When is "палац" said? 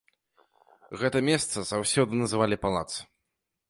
2.69-2.89